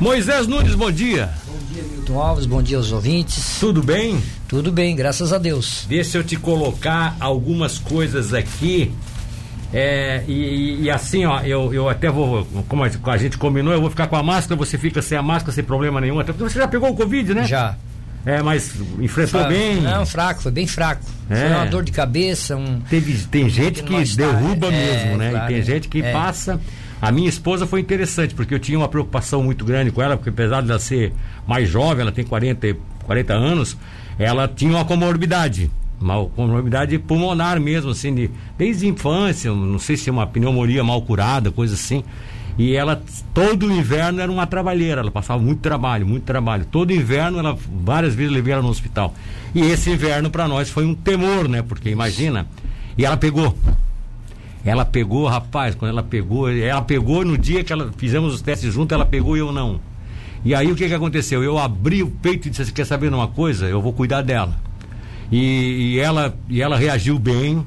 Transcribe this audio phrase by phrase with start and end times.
[0.00, 1.28] Moisés Nunes, bom dia.
[1.44, 3.58] Bom dia, Milton Alves, bom dia aos ouvintes.
[3.58, 4.22] Tudo bem?
[4.46, 5.86] Tudo bem, graças a Deus.
[5.88, 8.92] Deixa eu te colocar algumas coisas aqui.
[9.74, 13.90] É, e, e, assim, ó, eu, eu até vou, como a gente combinou, eu vou
[13.90, 16.20] ficar com a máscara, você fica sem a máscara, sem problema nenhum.
[16.20, 17.44] Até porque você já pegou o Covid, né?
[17.44, 17.76] Já.
[18.24, 19.80] É, mas enfrentou Fra bem.
[19.80, 21.02] Não, fraco, foi bem fraco.
[21.28, 21.36] É.
[21.36, 22.80] Foi uma dor de cabeça, um.
[22.88, 25.30] Teve, tem gente que, que derruba é, mesmo, né?
[25.30, 26.12] Claro, e tem gente que é.
[26.12, 26.60] passa.
[27.00, 30.30] A minha esposa foi interessante, porque eu tinha uma preocupação muito grande com ela, porque
[30.30, 31.12] apesar de ela ser
[31.46, 33.76] mais jovem, ela tem 40, 40 anos,
[34.18, 35.70] ela tinha uma comorbidade.
[36.00, 40.82] Uma comorbidade pulmonar mesmo, assim, de, desde a infância, não sei se é uma pneumonia
[40.82, 42.02] mal curada, coisa assim.
[42.58, 43.00] E ela,
[43.32, 46.64] todo inverno era uma trabalheira, ela passava muito trabalho, muito trabalho.
[46.64, 49.14] Todo inverno, ela várias vezes levei ela no hospital.
[49.54, 51.62] E esse inverno para nós foi um temor, né?
[51.62, 52.48] Porque imagina.
[52.96, 53.56] E ela pegou.
[54.68, 58.74] Ela pegou, rapaz, quando ela pegou, ela pegou no dia que ela fizemos os testes
[58.74, 59.80] juntos, ela pegou e eu não.
[60.44, 61.42] E aí o que que aconteceu?
[61.42, 63.66] Eu abri o peito e disse: quer saber uma coisa?
[63.66, 64.60] Eu vou cuidar dela.
[65.32, 67.66] E, e ela, e ela reagiu bem.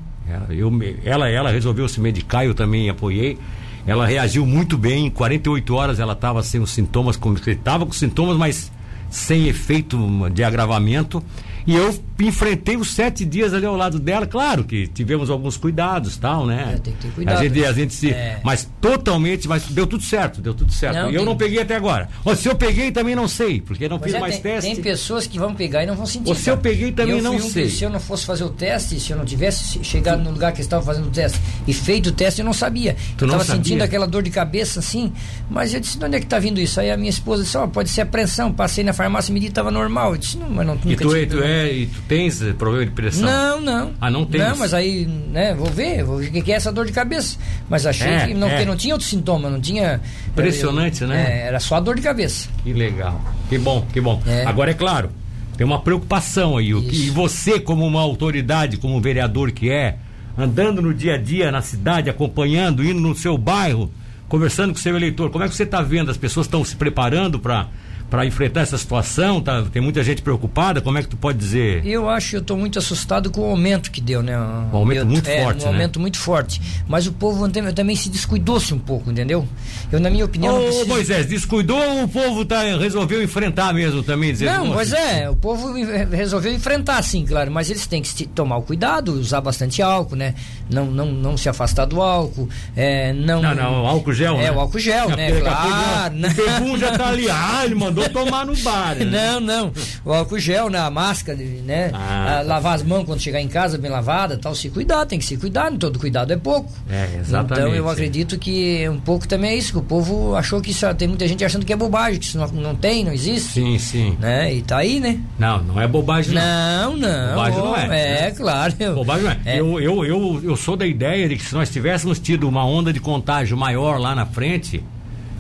[0.50, 0.72] Eu,
[1.04, 3.40] ela, ela resolveu se medicar, eu também apoiei.
[3.88, 5.08] Ela reagiu muito bem.
[5.08, 8.72] Em 48 horas ela estava sem os sintomas, estava com sintomas, mas
[9.10, 9.98] sem efeito
[10.30, 11.24] de agravamento.
[11.66, 11.94] E eu
[12.28, 14.26] enfrentei os sete dias ali ao lado dela.
[14.26, 16.74] Claro que tivemos alguns cuidados, tal, né?
[16.76, 17.38] É, tem que ter cuidado.
[17.38, 18.10] A gente, a gente se.
[18.10, 18.40] É.
[18.44, 20.96] Mas totalmente, mas deu tudo certo, deu tudo certo.
[20.96, 21.26] Não, eu tem...
[21.26, 22.10] não peguei até agora.
[22.24, 24.74] Ou se eu peguei também não sei, porque não pois fiz é, mais tem, teste.
[24.74, 26.30] Tem pessoas que vão pegar e não vão sentir.
[26.30, 27.64] Ou se eu peguei também eu não um sei.
[27.64, 30.52] Que, se eu não fosse fazer o teste, se eu não tivesse chegado no lugar
[30.52, 32.96] que estava fazendo o teste e feito o teste, eu não sabia.
[33.18, 35.12] Tu eu estava sentindo aquela dor de cabeça assim,
[35.50, 36.80] mas eu disse, de onde é que está vindo isso?
[36.80, 38.52] Aí a minha esposa disse, oh, pode ser a pressão.
[38.52, 40.14] Passei na farmácia e me estava normal.
[40.14, 42.92] Eu disse, não, mas não e tu, é, tu é, e tu tens problema de
[42.92, 43.24] pressão?
[43.24, 43.94] Não, não.
[44.02, 44.42] Ah, não tem?
[44.42, 47.38] Não, mas aí, né, vou ver, vou ver o que é essa dor de cabeça.
[47.70, 48.66] Mas achei é, que, não, é.
[48.66, 50.02] não tinha outro sintoma, não tinha.
[50.28, 51.44] Impressionante, eu, né?
[51.44, 52.50] É, era só a dor de cabeça.
[52.64, 53.22] Que legal.
[53.48, 54.22] Que bom, que bom.
[54.28, 54.44] É.
[54.44, 55.10] Agora é claro,
[55.56, 56.72] tem uma preocupação aí.
[56.72, 56.94] Isso.
[56.94, 59.96] E você, como uma autoridade, como um vereador que é,
[60.38, 63.90] andando no dia a dia na cidade, acompanhando, indo no seu bairro,
[64.28, 66.12] conversando com o seu eleitor, como é que você está vendo?
[66.12, 67.70] As pessoas estão se preparando para
[68.12, 69.42] para enfrentar essa situação?
[69.42, 70.82] Tá, tem muita gente preocupada.
[70.82, 71.84] Como é que tu pode dizer?
[71.88, 74.38] Eu acho, eu estou muito assustado com o aumento que deu, né?
[74.38, 75.72] Um aumento muito é, forte, um né?
[75.72, 76.62] aumento muito forte.
[76.90, 79.48] Mas o povo também se descuidou-se um pouco, entendeu?
[79.90, 80.60] Eu, na minha opinião.
[80.60, 80.88] Ô, preciso...
[80.88, 84.34] Moisés, descuidou ou o povo tá, resolveu enfrentar mesmo também?
[84.34, 85.72] Dizer, não, mas é, o povo
[86.12, 87.50] resolveu enfrentar, sim, claro.
[87.50, 90.36] Mas eles têm que tomar o cuidado, usar bastante álcool, né?
[90.70, 92.50] Não, não, não se afastar do álcool.
[92.76, 94.36] É, não, não, não, álcool gel.
[94.36, 94.52] É, né?
[94.52, 95.32] o álcool gel, né?
[95.40, 96.16] Claro.
[96.16, 97.30] O Pegum já tá ali.
[97.30, 98.96] Ah, ele mandou tomar no bar.
[98.96, 99.06] Né?
[99.06, 99.74] Não, não.
[100.04, 100.80] O álcool gel, né?
[100.80, 101.92] A máscara, né?
[101.94, 104.54] Ah, a, lavar as mãos quando chegar em casa, bem lavada, tal.
[104.56, 105.72] Se cuidar, tem que se cuidar.
[105.78, 106.72] Todo cuidado é pouco.
[106.90, 107.68] É, exatamente.
[107.68, 110.92] Então eu acredito que um pouco também é isso, que o povo achou que isso,
[110.96, 113.54] tem muita gente achando que é bobagem, que isso não, não tem, não existe.
[113.54, 114.18] Sim, sim.
[114.20, 114.54] Né?
[114.54, 115.20] E tá aí, né?
[115.38, 116.98] Não, não é bobagem não.
[116.98, 117.30] Não, não.
[117.36, 117.86] Bobagem não é.
[117.86, 118.32] É, né?
[118.32, 118.74] claro.
[118.96, 119.40] Bobagem não é.
[119.46, 119.60] é.
[119.60, 122.92] Eu, eu, eu, eu sou da ideia de que se nós tivéssemos tido uma onda
[122.92, 124.84] de contágio maior lá na frente,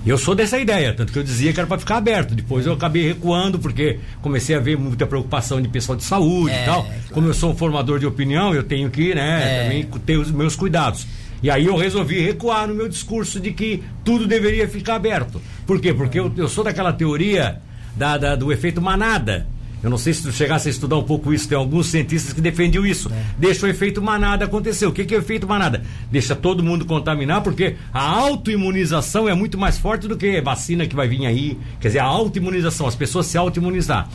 [0.09, 2.33] eu sou dessa ideia, tanto que eu dizia que era para ficar aberto.
[2.33, 6.63] Depois eu acabei recuando, porque comecei a ver muita preocupação de pessoal de saúde é,
[6.63, 6.83] e tal.
[6.83, 7.01] Claro.
[7.11, 9.63] Como eu sou um formador de opinião, eu tenho que, né, é.
[9.63, 11.05] também ter os meus cuidados.
[11.43, 15.41] E aí eu resolvi recuar no meu discurso de que tudo deveria ficar aberto.
[15.65, 15.93] Por quê?
[15.93, 17.59] Porque eu, eu sou daquela teoria
[17.95, 19.47] da, da, do efeito manada.
[19.83, 22.41] Eu não sei se tu chegasse a estudar um pouco isso, tem alguns cientistas que
[22.41, 23.11] defendiam isso.
[23.11, 23.23] É.
[23.37, 24.85] Deixa o efeito manada acontecer.
[24.85, 25.83] O que, que é o efeito manada?
[26.11, 30.95] Deixa todo mundo contaminar, porque a autoimunização é muito mais forte do que vacina que
[30.95, 31.57] vai vir aí.
[31.79, 34.07] Quer dizer, a autoimunização, as pessoas se autoimunizar.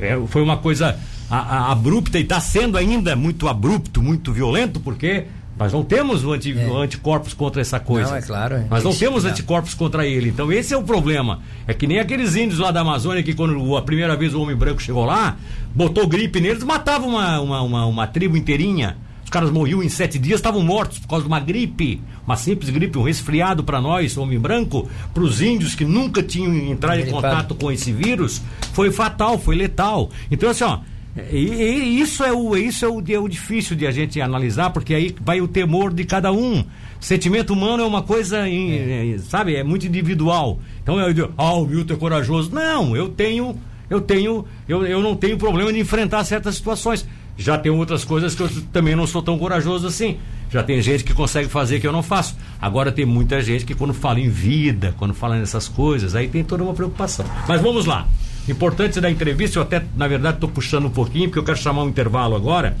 [0.00, 0.98] É, foi uma coisa
[1.30, 5.24] abrupta e está sendo ainda muito abrupto, muito violento, porque
[5.58, 6.64] nós não temos o anti, é.
[6.64, 8.10] anticorpos contra essa coisa.
[8.10, 8.56] Não, é claro.
[8.56, 10.30] É Nós não temos anticorpos contra ele.
[10.30, 11.40] Então esse é o problema.
[11.66, 14.56] É que nem aqueles índios lá da Amazônia que quando a primeira vez o homem
[14.56, 15.36] branco chegou lá,
[15.74, 18.96] botou gripe neles, matava uma, uma, uma, uma tribo inteirinha.
[19.24, 22.68] Os caras morriam em sete dias, estavam mortos por causa de uma gripe, uma simples
[22.70, 27.10] gripe, um resfriado para nós, homem branco, para os índios que nunca tinham entrado em
[27.10, 28.42] contato com esse vírus,
[28.74, 30.10] foi fatal, foi letal.
[30.30, 30.80] Então assim, ó,
[31.30, 34.70] e, e, isso é o isso é o, é o difícil de a gente analisar
[34.70, 36.64] porque aí vai o temor de cada um.
[37.00, 39.14] Sentimento humano é uma coisa em, é.
[39.14, 40.58] É, sabe é muito individual.
[40.82, 42.50] Então eu digo ah o Milton é corajoso.
[42.54, 43.54] Não eu tenho
[43.90, 47.06] eu tenho eu, eu não tenho problema de enfrentar certas situações.
[47.36, 50.16] Já tem outras coisas que eu também não sou tão corajoso assim.
[50.50, 52.36] Já tem gente que consegue fazer que eu não faço.
[52.60, 56.42] Agora tem muita gente que quando fala em vida quando fala nessas coisas aí tem
[56.42, 57.26] toda uma preocupação.
[57.46, 58.08] Mas vamos lá
[58.48, 61.84] Importante da entrevista, eu até, na verdade, estou puxando um pouquinho, porque eu quero chamar
[61.84, 62.76] um intervalo agora,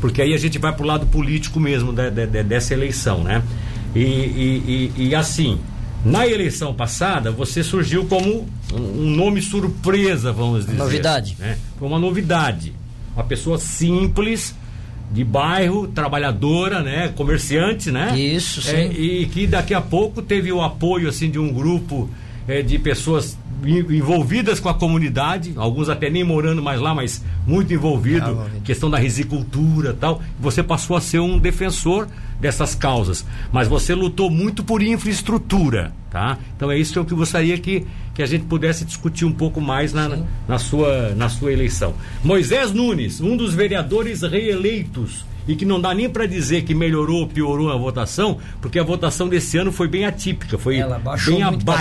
[0.00, 3.24] porque aí a gente vai para o lado político mesmo de, de, de, dessa eleição,
[3.24, 3.42] né?
[3.94, 5.58] E, e, e, e, assim,
[6.04, 10.78] Na eleição passada, você surgiu como um nome surpresa, vamos dizer.
[10.78, 11.36] Novidade.
[11.36, 11.58] Né?
[11.78, 12.72] Foi uma novidade.
[13.14, 14.54] Uma pessoa simples,
[15.10, 17.08] de bairro, trabalhadora, né?
[17.08, 18.16] Comerciante, né?
[18.16, 18.76] Isso, sim.
[18.76, 22.08] É, e que daqui a pouco teve o apoio, assim, de um grupo
[22.46, 27.72] é, de pessoas envolvidas com a comunidade, alguns até nem morando mais lá, mas muito
[27.72, 30.22] envolvido, ah, questão da risicultura tal.
[30.40, 32.08] Você passou a ser um defensor
[32.40, 36.38] dessas causas, mas você lutou muito por infraestrutura, tá?
[36.54, 39.92] Então é isso que eu gostaria que, que a gente pudesse discutir um pouco mais
[39.92, 41.94] na, na, sua, na sua eleição.
[42.22, 47.20] Moisés Nunes, um dos vereadores reeleitos e que não dá nem para dizer que melhorou
[47.20, 51.30] ou piorou a votação, porque a votação desse ano foi bem atípica, foi bem abaixo,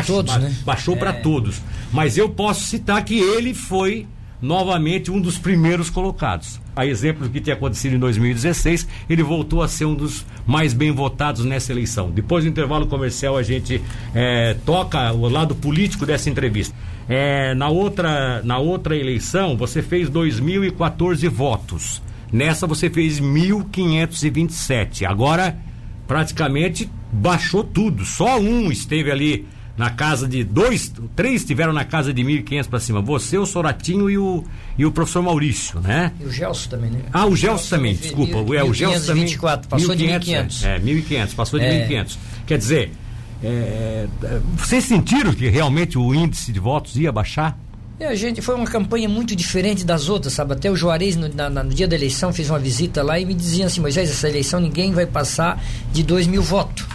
[0.05, 0.55] todos, ba né?
[0.65, 0.97] baixou é.
[0.97, 1.61] para todos.
[1.91, 4.07] Mas eu posso citar que ele foi
[4.41, 6.59] novamente um dos primeiros colocados.
[6.75, 10.73] A exemplo do que tinha acontecido em 2016, ele voltou a ser um dos mais
[10.73, 12.11] bem votados nessa eleição.
[12.11, 13.81] Depois do intervalo comercial, a gente
[14.13, 16.75] é, toca o lado político dessa entrevista.
[17.07, 22.01] É, na, outra, na outra eleição, você fez 2.014 votos.
[22.31, 25.05] Nessa você fez 1.527.
[25.05, 25.57] Agora,
[26.07, 28.05] praticamente baixou tudo.
[28.05, 32.79] Só um esteve ali na casa de dois, três estiveram na casa de 1.500 para
[32.79, 33.01] cima.
[33.01, 34.43] Você, o Soratinho e o,
[34.77, 36.13] e o professor Maurício, né?
[36.19, 37.01] E o Gelson também, né?
[37.11, 38.41] Ah, o Gelson também, desculpa.
[38.41, 39.25] Mil, é, o Gelson também.
[39.25, 40.65] 24, passou 1500, de 1.500.
[40.65, 41.87] É, 1.500, passou de é.
[41.87, 42.17] 1.500.
[42.47, 42.91] Quer dizer,
[43.43, 44.07] é,
[44.55, 47.57] vocês sentiram que realmente o índice de votos ia baixar?
[47.97, 50.53] É, a gente foi uma campanha muito diferente das outras, sabe?
[50.53, 53.33] Até o Juarez, no, na, no dia da eleição, fez uma visita lá e me
[53.33, 55.63] dizia assim: Moisés, essa eleição ninguém vai passar
[55.93, 56.85] de 2 mil votos.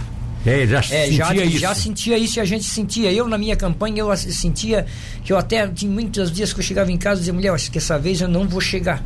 [0.44, 1.58] É, já é, sentia já, isso.
[1.58, 3.12] Já sentia isso e a gente sentia.
[3.12, 4.86] Eu, na minha campanha, eu sentia
[5.24, 7.70] que eu até tinha muitos dias que eu chegava em casa e dizia: mulher, acho
[7.70, 9.02] que essa vez eu não vou chegar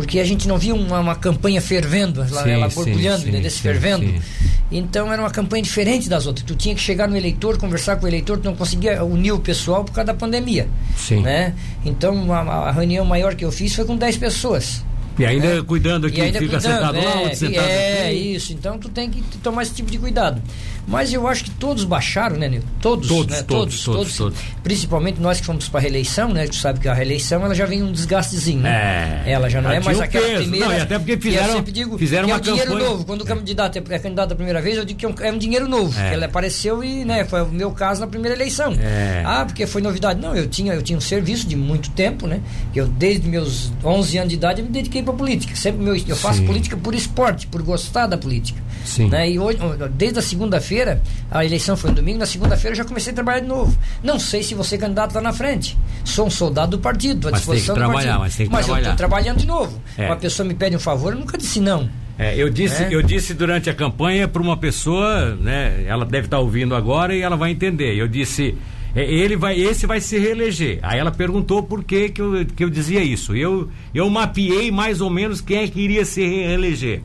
[0.00, 3.50] porque a gente não via uma, uma campanha fervendo, ela, sim, ela borbulhando, sim, sim,
[3.50, 4.14] fervendo.
[4.72, 6.46] Então era uma campanha diferente das outras.
[6.46, 9.38] Tu tinha que chegar no eleitor, conversar com o eleitor, tu não conseguia unir o
[9.38, 10.66] pessoal por causa da pandemia.
[10.96, 11.20] Sim.
[11.20, 11.54] Né?
[11.84, 14.82] Então a, a reunião maior que eu fiz foi com 10 pessoas.
[15.18, 15.62] E ainda é.
[15.62, 18.34] cuidando aqui, fica cuidando, sentado é, lá, outro sentado É, aqui.
[18.34, 18.52] isso.
[18.54, 20.40] Então tu tem que tomar esse tipo de cuidado.
[20.90, 22.62] Mas eu acho que todos baixaram, né, Nil?
[22.80, 23.44] Todos, todos, né?
[23.44, 26.48] todos, todos, todos, Principalmente nós que fomos para reeleição, né?
[26.48, 29.22] Tu sabe que a reeleição ela já vem um desgastezinho, né?
[29.24, 29.30] É.
[29.32, 30.66] Ela já não é mais aquela primeira.
[30.66, 32.66] Não, e até porque fizeram, digo, fizeram uma é um campanha...
[32.66, 33.04] dinheiro novo.
[33.04, 35.68] Quando o candidato é candidato a primeira vez, eu digo que é um, é dinheiro
[35.68, 35.96] novo.
[35.96, 36.12] É.
[36.12, 38.72] Ele apareceu e, né, foi o meu caso na primeira eleição.
[38.72, 39.22] É.
[39.24, 40.20] Ah, porque foi novidade.
[40.20, 42.40] Não, eu tinha, eu tinha um serviço de muito tempo, né?
[42.74, 45.54] Eu desde meus 11 anos de idade eu me dediquei para política.
[45.54, 48.60] Sempre meu, eu faço política por esporte, por gostar da política.
[48.84, 49.08] Sim.
[49.08, 49.30] Né?
[49.30, 49.58] E hoje,
[49.94, 53.40] desde a segunda-feira, a eleição foi no domingo, na segunda-feira eu já comecei a trabalhar
[53.40, 53.76] de novo.
[54.02, 55.76] Não sei se você candidato lá na frente.
[56.04, 58.64] Sou um soldado do partido, à mas disposição tem que trabalhar, Mas, tem que mas
[58.64, 58.86] trabalhar.
[58.86, 59.80] eu estou trabalhando de novo.
[59.96, 60.06] É.
[60.06, 61.88] Uma pessoa me pede um favor, eu nunca disse não.
[62.18, 62.88] É, eu disse, é.
[62.90, 65.84] eu disse durante a campanha para uma pessoa, né?
[65.86, 67.94] Ela deve estar tá ouvindo agora e ela vai entender.
[67.96, 68.54] Eu disse,
[68.94, 70.78] é, ele vai, esse vai se reeleger.
[70.82, 73.34] Aí ela perguntou por que que eu, que eu dizia isso.
[73.34, 77.02] Eu, eu mapeei mais ou menos quem é que iria se reeleger.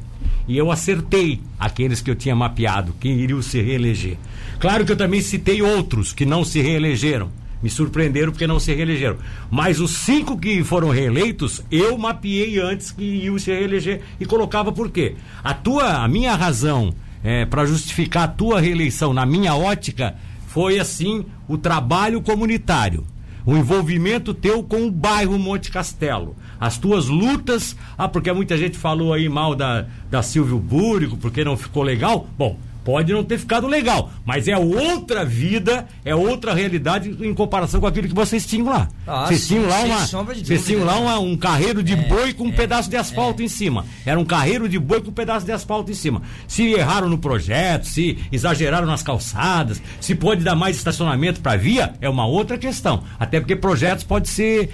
[0.47, 4.17] E eu acertei aqueles que eu tinha mapeado, quem iriam se reeleger.
[4.59, 7.31] Claro que eu também citei outros que não se reelegeram.
[7.63, 9.17] Me surpreenderam porque não se reelegeram.
[9.49, 14.71] Mas os cinco que foram reeleitos, eu mapeei antes que iam se reeleger e colocava
[14.71, 15.15] por quê?
[15.43, 16.93] A tua, a minha razão
[17.23, 20.15] é, para justificar a tua reeleição, na minha ótica,
[20.47, 23.05] foi assim o trabalho comunitário
[23.45, 28.77] o envolvimento teu com o bairro Monte Castelo, as tuas lutas, ah, porque muita gente
[28.77, 32.27] falou aí mal da, da Silvio Búrico, porque não ficou legal.
[32.37, 37.81] Bom, Pode não ter ficado legal, mas é outra vida, é outra realidade em comparação
[37.81, 38.87] com aquilo que vocês tinham lá.
[39.07, 42.43] Ah, vocês tinham lá, uma, vocês tinham lá uma, um carreiro de é, boi com
[42.43, 43.45] um é, pedaço de asfalto é.
[43.45, 43.87] em cima.
[44.05, 46.21] Era um carreiro de boi com um pedaço de asfalto em cima.
[46.47, 51.95] Se erraram no projeto, se exageraram nas calçadas, se pode dar mais estacionamento para via,
[51.99, 53.03] é uma outra questão.
[53.19, 54.69] Até porque projetos podem ser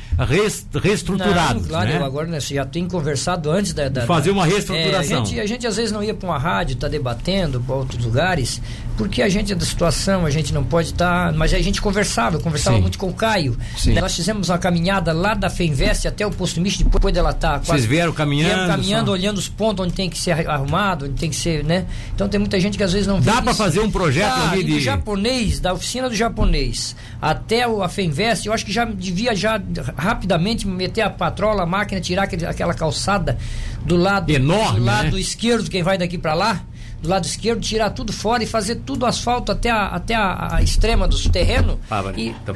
[0.83, 1.61] reestruturados.
[1.61, 1.97] Não, claro, né?
[1.97, 3.87] eu agora né, já tem conversado antes da.
[3.87, 5.19] da fazer uma reestruturação.
[5.19, 8.00] É, a, gente, a gente às vezes não ia para uma rádio, tá debatendo, outros
[8.05, 8.61] lugares,
[8.97, 11.31] porque a gente é da situação, a gente não pode estar.
[11.31, 12.81] Tá, mas a gente conversava, eu conversava Sim.
[12.83, 13.57] muito com o Caio.
[13.75, 13.93] Sim.
[13.93, 17.65] Nós fizemos uma caminhada lá da Feinvest até o posto misto, depois dela tá quase.
[17.65, 18.53] Vocês vieram caminhando?
[18.53, 19.11] Vieram caminhando, só.
[19.13, 21.85] olhando os pontos onde tem que ser arrumado, onde tem que ser, né?
[22.13, 23.19] Então tem muita gente que às vezes não.
[23.19, 24.73] Dá para fazer um projeto ah, ali de.
[24.73, 29.35] Do japonês, da oficina do japonês, até o, a Feinvest, eu acho que já devia
[29.35, 29.59] já
[29.97, 33.37] rapidamente meter a patrola, a máquina, tirar aquele, aquela calçada
[33.83, 35.19] do lado, Enorme, do lado né?
[35.19, 36.61] esquerdo, quem vai daqui para lá
[37.01, 40.61] do lado esquerdo, tirar tudo fora e fazer tudo asfalto até a, até a, a
[40.61, 41.77] extrema dos terrenos.
[41.89, 42.53] Ah, e, tá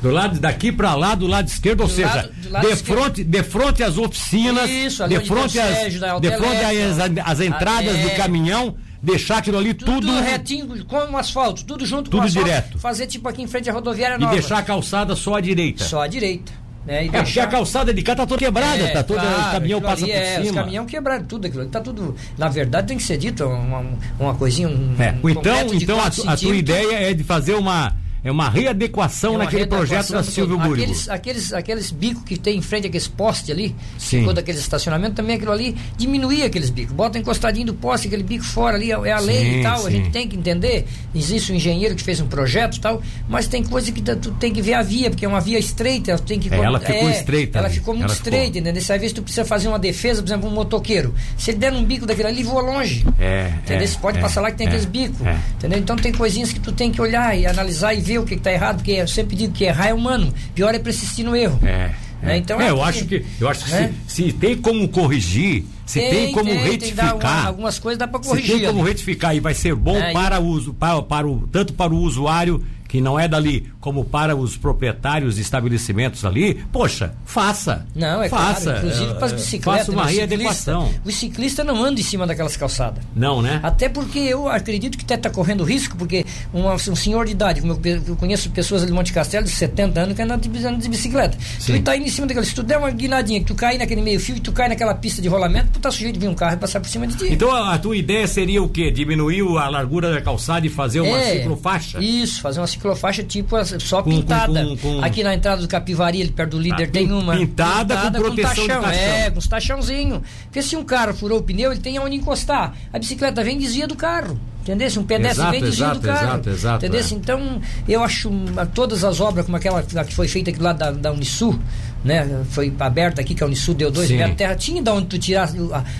[0.00, 3.42] do lado daqui para lá, do lado esquerdo, ou seja, lado, lado de, frente, de
[3.42, 8.02] frente às oficinas, Isso, de frente às, de frente às, as entradas ah, é.
[8.02, 10.06] do caminhão, deixar aquilo ali tudo.
[10.06, 12.78] Tudo retinho, com um asfalto, tudo junto tudo com asfalto, direto.
[12.78, 14.34] Fazer tipo aqui em frente à rodoviária nova.
[14.34, 15.84] E deixar a calçada só à direita.
[15.84, 16.52] Só à direita.
[16.86, 17.24] Né, e é, deixar...
[17.24, 20.04] Porque a calçada de cá tá toda quebrada, é, tá toda, claro, o caminhão passa
[20.04, 20.44] por é, cima.
[20.44, 23.84] Os caminhão quebraram tudo aquilo, tá tudo, na verdade tem que ser dito uma,
[24.18, 25.14] uma coisinha, um, é.
[25.22, 27.92] um Então, então a, a tua ideia é de fazer uma
[28.24, 30.82] é uma readequação é uma naquele readequação projeto da Silvio Búrigo.
[30.82, 34.24] Aqueles, aqueles, aqueles bicos que tem em frente aqueles postes ali, Sim.
[34.24, 36.94] todo aquele estacionamento, também aquilo ali, diminuir aqueles bicos.
[36.94, 39.86] Bota encostadinho do poste, aquele bico fora ali, é a lei sim, e tal, sim.
[39.86, 40.86] a gente tem que entender.
[41.14, 44.50] Existe um engenheiro que fez um projeto e tal, mas tem coisa que tu tem
[44.50, 46.52] que ver a via, porque é uma via estreita, tem que...
[46.52, 47.58] É, ela ficou é, estreita.
[47.58, 47.74] Ela ali.
[47.74, 48.60] ficou muito ela estreita, ficou...
[48.62, 48.80] entendeu?
[48.80, 51.14] Às vezes tu precisa fazer uma defesa, por exemplo, um motoqueiro.
[51.36, 53.04] Se ele der um bico daquele ali, voa longe.
[53.18, 53.84] É, entendeu?
[53.84, 55.20] É, Você pode é, passar lá que tem aqueles bicos.
[55.26, 55.38] É.
[55.58, 55.78] Entendeu?
[55.78, 58.52] Então tem coisinhas que tu tem que olhar e analisar e ver o que, está
[58.52, 61.58] errado, porque eu sempre digo que errar é humano, pior é persistir no erro.
[61.66, 61.90] É.
[62.22, 62.38] É.
[62.38, 66.10] Então, é, eu acho que eu acho que se, se, tem como corrigir, se tem,
[66.10, 68.50] tem como tem, retificar, tem uma, algumas coisas dá para corrigir.
[68.50, 71.74] Se tem como retificar e vai ser bom é, para uso, para, para o tanto
[71.74, 77.12] para o usuário que não é dali, como para os proprietários de estabelecimentos ali, poxa,
[77.26, 77.86] faça.
[77.94, 78.72] Não, é faça.
[78.72, 79.86] Claro, inclusive para as bicicletas.
[79.86, 80.90] Faça uma readequação.
[81.04, 83.04] O ciclista não anda em cima daquelas calçadas.
[83.14, 83.60] Não, né?
[83.62, 86.24] Até porque eu acredito que até está correndo risco, porque
[86.54, 89.50] um, um senhor de idade, como eu, eu, conheço pessoas ali de Monte Castelo de
[89.50, 91.36] 70 anos que andam de, de bicicleta.
[91.58, 91.74] Sim.
[91.74, 94.00] Tu está indo em cima daquela, se tu der uma guinadinha, que tu cai naquele
[94.00, 96.34] meio fio e tu cai naquela pista de rolamento, tu tá sujeito de vir um
[96.34, 97.26] carro e passar por cima de ti.
[97.30, 98.90] Então a, a tua ideia seria o quê?
[98.90, 102.02] Diminuir a largura da calçada e fazer uma é, ciclofaixa?
[102.02, 104.64] Isso, fazer uma ciclofaixa tipo só com, pintada.
[104.64, 107.36] Com, com, Aqui na entrada do Capivari, ali perto do líder, ah, tem uma.
[107.36, 110.22] Pintada, pintada com proteção tachão, É, com os tachãozinho.
[110.44, 112.74] Porque se um carro furou o pneu, ele tem aonde encostar.
[112.92, 114.38] A bicicleta vem e desvia do carro.
[114.62, 114.88] Entendeu?
[114.96, 116.24] Um pedestre vem desvia do carro.
[116.24, 116.86] Exato, exato.
[116.86, 117.00] Entendeu?
[117.04, 117.14] É.
[117.14, 118.30] Então, eu acho
[118.72, 121.60] todas as obras, como aquela que foi feita aqui lá da, da Unisul,
[122.04, 122.44] né?
[122.50, 124.16] Foi aberta aqui, que a Unisul deu dois Sim.
[124.16, 125.50] metros de terra, tinha de onde tu tirar.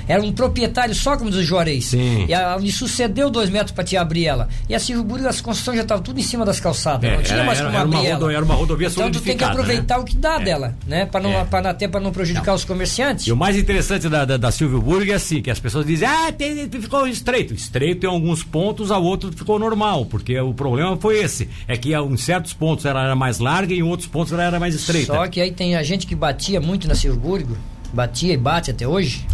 [0.06, 1.87] Era um proprietário só, como diz o Juarez.
[1.87, 2.26] Sim.
[2.28, 4.49] E a Unisul cedeu dois metros para te abrir ela.
[4.68, 7.11] E a Silvio Burgo, as construções já estavam tudo em cima das calçadas.
[7.11, 8.32] É, não tinha era, mais como era abrir uma ela.
[8.32, 10.02] Era uma rodovia Então tu tem que aproveitar né?
[10.02, 10.44] o que dá é.
[10.44, 11.06] dela, né?
[11.06, 11.44] Para não, é.
[11.44, 12.54] Pra, até para não prejudicar não.
[12.54, 13.26] os comerciantes.
[13.26, 16.06] E o mais interessante da, da, da Silvio Burgo é assim, que as pessoas dizem,
[16.06, 17.54] ah, tem, ficou estreito.
[17.54, 21.49] Estreito em alguns pontos, a outro ficou normal, porque o problema foi esse.
[21.66, 24.61] É que em certos pontos ela era mais larga e em outros pontos ela era
[24.61, 25.14] mais estreita.
[25.14, 27.56] Só que aí tem a gente que batia muito muito na Silburgo,
[27.92, 29.24] batia e bate até hoje.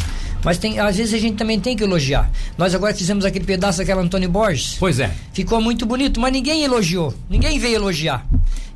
[0.45, 2.31] Mas tem, às vezes a gente também tem que elogiar.
[2.57, 4.76] Nós agora fizemos aquele pedaço daquela Antônio Borges.
[4.79, 5.11] Pois é.
[5.33, 7.14] Ficou muito bonito, mas ninguém elogiou.
[7.29, 8.26] Ninguém veio elogiar.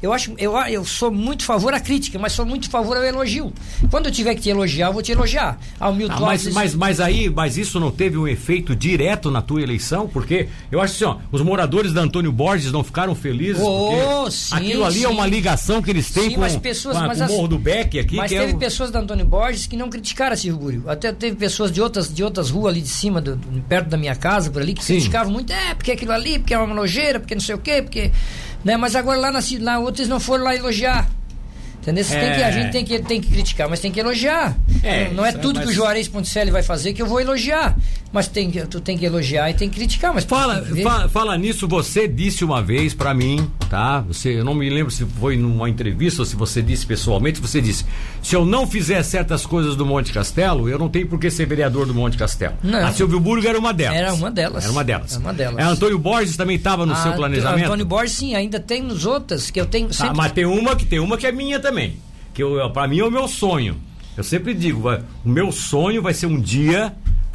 [0.05, 3.53] Eu acho, eu, eu sou muito favor à crítica, mas sou muito favor ao elogio.
[3.91, 5.59] Quando eu tiver que te elogiar, eu vou te elogiar.
[5.81, 9.41] Ao Milton ah, mas, mas, mas aí, mas isso não teve um efeito direto na
[9.41, 10.07] tua eleição?
[10.07, 14.55] Porque eu acho assim, ó, os moradores da Antônio Borges não ficaram felizes oh, sim,
[14.55, 15.05] aquilo ali sim.
[15.05, 17.49] é uma ligação que eles têm sim, com, mas pessoas, com, mas com o Morro
[17.49, 18.17] do Beck aqui.
[18.17, 18.59] Mas teve é o...
[18.59, 22.23] pessoas da Antônio Borges que não criticaram esse Silvio Até teve pessoas de outras, de
[22.23, 25.53] outras ruas ali de cima, do, perto da minha casa, por ali, que criticavam muito,
[25.53, 28.11] é, porque aquilo ali, porque é uma nojeira, porque não sei o quê, porque
[28.64, 28.76] né?
[28.76, 31.09] Mas agora lá, na, lá outros não foram lá elogiar.
[31.85, 32.05] Entendeu?
[32.11, 32.21] É.
[32.21, 34.57] Tem que, a gente tem que, tem que criticar, mas tem que elogiar.
[34.83, 35.67] É, não, não é tudo mas...
[35.67, 37.76] que o Juarez Ponticelli vai fazer que eu vou elogiar.
[38.11, 40.14] Mas tem tu tem que elogiar e tem que criticar.
[40.14, 44.03] Mas fala, fala, fala, nisso, você disse uma vez para mim, tá?
[44.03, 47.61] Você, eu não me lembro se foi numa entrevista ou se você disse pessoalmente, você
[47.61, 47.85] disse:
[48.23, 51.45] se eu não fizer certas coisas do Monte Castelo, eu não tenho por que ser
[51.45, 52.55] vereador do Monte Castelo.
[52.62, 52.87] Não.
[52.87, 53.99] A Silvio Burgo era uma delas.
[53.99, 54.62] Era uma delas.
[54.62, 55.12] Era uma delas.
[55.12, 55.59] Era uma delas.
[55.59, 57.64] É, Antônio Borges também estava no a, seu planejamento?
[57.64, 59.88] Antônio Borges, sim, ainda tem nos outras que eu tenho.
[59.88, 60.11] Tá, sempre...
[60.11, 61.74] Ah, mas tem uma que tem uma que é minha também.
[62.33, 63.76] Que para mim é o meu sonho.
[64.16, 64.83] Eu sempre digo,
[65.25, 66.95] o meu sonho vai ser um dia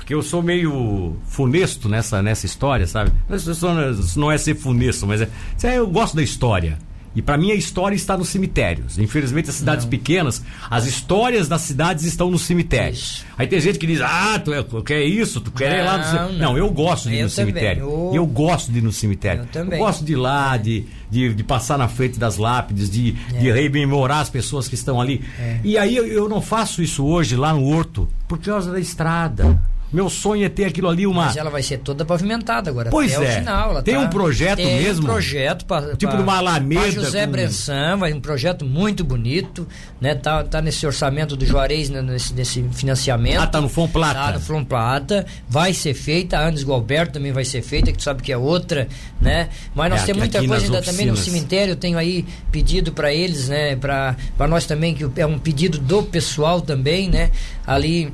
[0.10, 3.12] porque eu sou meio funesto nessa, nessa história, sabe?
[3.30, 5.30] Isso não é ser funesto, mas é,
[5.64, 6.80] é eu gosto da história.
[7.16, 9.00] E para mim a história está nos cemitérios.
[9.00, 9.90] Infelizmente, as cidades não.
[9.90, 13.26] pequenas, as histórias das cidades estão nos cemitérios.
[13.38, 16.04] Aí tem gente que diz: Ah, tu é, quer isso, tu quer ir lá no
[16.04, 16.38] cemitério.
[16.38, 17.54] Não, eu gosto de ir eu no também.
[17.54, 17.82] cemitério.
[17.82, 18.12] Eu...
[18.14, 18.26] eu...
[18.28, 19.42] gosto de ir no cemitério.
[19.42, 19.80] Eu, também.
[19.80, 23.40] eu gosto de ir lá, de, de, de, passar na frente das lápides, de, é.
[23.40, 25.24] de rememorar as pessoas que estão ali.
[25.40, 25.60] É.
[25.64, 29.60] E aí eu, eu não faço isso hoje lá no Horto por causa da estrada.
[29.92, 31.26] Meu sonho é ter aquilo ali uma.
[31.26, 32.92] Mas ela vai ser toda pavimentada agora.
[32.92, 33.40] Pois é.
[33.40, 34.02] Final, tem tá...
[34.02, 35.04] um projeto tem mesmo.
[35.04, 36.92] um projeto para tipo pra, uma alameda.
[36.92, 37.32] José com...
[37.32, 39.68] Bressan, vai um projeto muito bonito,
[40.00, 40.14] né?
[40.14, 43.40] Tá, tá nesse orçamento do Juarez né, nesse, nesse financiamento.
[43.40, 44.14] Ah, tá no Fom Plata.
[44.14, 46.38] Tá no Fom Plata, vai ser feita.
[46.38, 48.88] A Anis Galberto também vai ser feita, que tu sabe que é outra,
[49.20, 49.50] né?
[49.74, 51.72] Mas nós é, temos muita coisa ainda também no cemitério.
[51.72, 53.76] Eu tenho aí pedido para eles, né?
[53.76, 54.16] Para
[54.48, 57.32] nós também que é um pedido do pessoal também, né?
[57.66, 58.14] Ali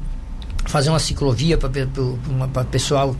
[0.65, 3.15] fazer uma ciclovia para o pessoal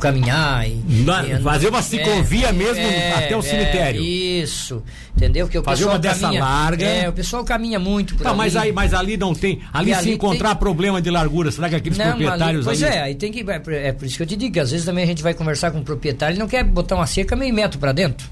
[0.00, 0.68] caminhar.
[0.68, 4.02] E, Na, e fazer uma ciclovia é, mesmo é, até o é, cemitério.
[4.02, 4.82] Isso,
[5.16, 5.48] entendeu?
[5.48, 6.84] Que o fazer uma dessa caminha, larga.
[6.84, 8.16] É, o pessoal caminha muito.
[8.16, 8.38] Tá, ali.
[8.38, 9.60] mas aí, mas ali não tem.
[9.72, 10.58] Ali, ali se encontrar tem...
[10.58, 12.98] problema de largura, será que aqueles não, proprietários ali, pois aí.
[12.98, 13.44] é, aí tem que.
[13.50, 15.34] É, é por isso que eu te digo que às vezes também a gente vai
[15.34, 18.28] conversar com o proprietário, ele não quer botar uma cerca meio metro para dentro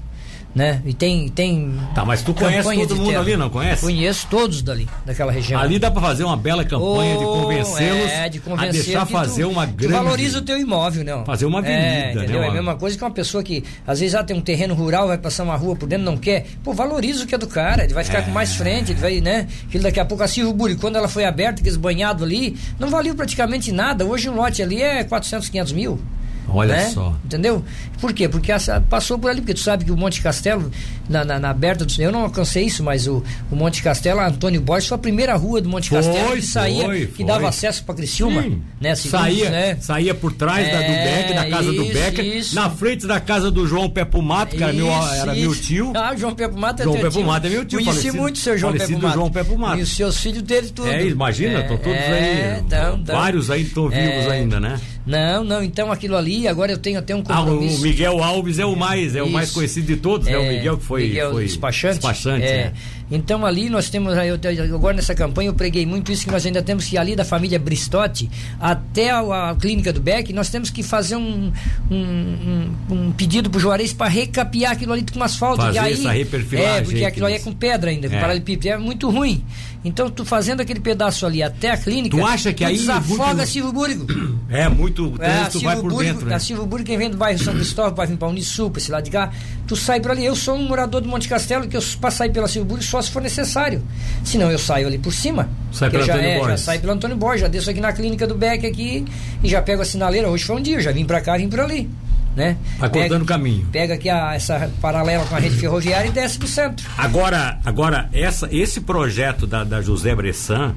[0.53, 0.81] né?
[0.85, 3.21] E tem tem Tá, mas tu conhece todo mundo terra.
[3.21, 3.81] ali, não conhece?
[3.81, 5.59] Conheço todos dali, daquela região.
[5.59, 9.05] Ali dá para fazer uma bela campanha oh, de convencê-los é, de convencer a deixar
[9.05, 11.25] fazer tu, uma grande valoriza o teu imóvel, não.
[11.25, 12.41] Fazer uma avenida, é, entendeu?
[12.41, 14.73] Né, é a mesma coisa que uma pessoa que às vezes já tem um terreno
[14.73, 16.45] rural, vai passar uma rua por dentro, não quer.
[16.63, 18.21] Pô, valoriza o que é do cara, ele vai ficar é.
[18.23, 19.47] com mais frente, ele vai, né?
[19.67, 22.89] Aquilo daqui a pouco a Silvio Buri, quando ela foi aberta, aqueles banhados ali, não
[22.89, 24.05] valeu praticamente nada.
[24.05, 25.99] Hoje um lote ali é 400, 500 mil.
[26.47, 26.89] Olha né?
[26.89, 27.15] só.
[27.23, 27.63] Entendeu?
[27.99, 28.27] Por quê?
[28.27, 30.71] Porque essa, passou por ali, porque tu sabe que o Monte Castelo,
[31.07, 34.27] na, na, na aberta do eu não alcancei isso, mas o, o Monte Castelo, a
[34.27, 37.47] Antônio Borges, foi a primeira rua do Monte foi, Castelo que saía, foi, que dava
[37.47, 38.41] acesso para Criciúma.
[38.41, 38.61] Sim.
[38.79, 38.95] Né?
[38.95, 39.77] saía, né?
[39.79, 43.07] saía por trás é, da do é, Beck, da casa isso, do Beck, na frente
[43.07, 45.93] da casa do João Pepo Mato, que era, meu, era meu tio.
[45.95, 47.83] Ah, João Pepo Mato é João Pepo Mato é meu tio.
[47.83, 49.13] Conheci muito o seu João Pepo Mato.
[49.13, 49.79] João Pepo Mato.
[49.79, 50.87] E os seus filhos dele tudo.
[50.87, 52.61] É, imagina, estão todos é, aí.
[52.61, 54.31] Então, então, vários aí estão vivos é.
[54.31, 54.79] ainda, né?
[55.05, 57.77] Não, não, então aquilo ali, agora eu tenho até um compromisso.
[57.77, 59.27] Ah, o Miguel Alves é o mais, é Isso.
[59.27, 60.37] o mais conhecido de todos, é, né?
[60.37, 61.95] O é, Miguel que foi, Miguel foi despachante.
[61.95, 62.47] despachante é.
[62.47, 62.73] é.
[63.11, 66.61] Então ali nós temos, eu, agora nessa campanha eu preguei muito isso, que nós ainda
[66.61, 68.29] temos que ir ali da família Bristotti
[68.59, 71.51] até a, a clínica do Beck, nós temos que fazer um,
[71.89, 75.61] um, um, um pedido pro Juarez para recapear aquilo ali com asfalto.
[75.61, 76.77] Fazer e aí, essa reperfilagem.
[76.77, 78.19] É, porque aquilo aí é com pedra ainda, com é.
[78.19, 79.43] paralelepípedo, é muito ruim.
[79.83, 82.15] Então, tu fazendo aquele pedaço ali até a clínica.
[82.15, 82.77] Tu acha que aí.
[82.77, 83.47] Desafoga muito...
[83.47, 84.07] Silvio Búrigo.
[84.51, 85.07] É, muito.
[85.07, 86.25] O é, vai por Búrigo, dentro.
[86.27, 86.35] Né?
[86.35, 88.91] A Silvio Búrigo, quem vem do bairro São Cristóvão, vai vir para Unisul, para esse
[88.91, 89.31] lado de cá,
[89.65, 90.25] tu sai por ali.
[90.25, 93.01] Eu sou um morador do Monte Castelo, que eu para sair pela Silvio Búrigo só
[93.01, 93.81] se for necessário.
[94.25, 95.49] Senão eu saio ali por cima.
[95.71, 96.59] Sai pelo já, Antônio é, Borges.
[96.59, 99.05] já sai pelo Antônio Borges, já desço aqui na clínica do Beck aqui
[99.41, 100.27] e já pego a sinaleira.
[100.27, 101.89] Hoje foi um dia, já vim para cá, vim por ali
[102.35, 102.57] né?
[102.77, 103.67] Vai cortando o caminho.
[103.71, 106.87] Pega aqui a, essa paralela com a rede ferroviária e desce pro centro.
[106.97, 110.75] Agora, agora essa, esse projeto da, da José Bressan,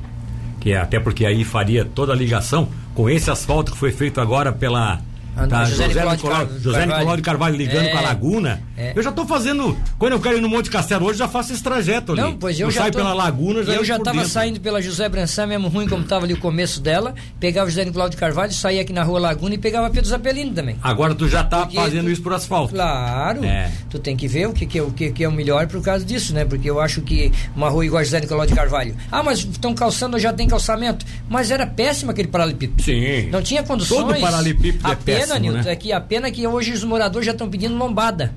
[0.60, 4.20] que é até porque aí faria toda a ligação com esse asfalto que foi feito
[4.20, 5.00] agora pela
[5.48, 8.62] Tá, José, José, Nicolau, de José Nicolau de Carvalho ligando é, com a Laguna.
[8.76, 8.92] É.
[8.94, 9.76] Eu já estou fazendo.
[9.98, 12.20] Quando eu quero ir no Monte Castelo hoje, já faço esse trajeto ali.
[12.20, 14.80] Não, pois eu, eu já saio tô, pela Laguna, já Eu já estava saindo pela
[14.80, 17.14] José Brançã, mesmo ruim como estava ali o começo dela.
[17.40, 20.52] Pegava o José Nicolau de Carvalho, saía aqui na rua Laguna e pegava Pedro Zapelino
[20.52, 20.76] também.
[20.82, 22.74] Agora tu já está fazendo tu, isso por asfalto.
[22.74, 23.44] Claro.
[23.44, 23.70] É.
[23.90, 25.82] Tu tem que ver o que, que, é, o que, que é o melhor por
[25.82, 26.44] causa disso, né?
[26.44, 28.96] Porque eu acho que uma rua igual a José Nicolau de Carvalho.
[29.10, 31.04] Ah, mas estão calçando, já tem calçamento.
[31.28, 32.82] Mas era péssimo aquele paralelepípedo.
[32.82, 33.28] Sim.
[33.30, 34.00] Não tinha condições.
[34.00, 35.72] Todo paralelepípedo é péssimo, pena, Nilton, né?
[35.72, 38.32] é que a pena que hoje os moradores já estão pedindo lombada.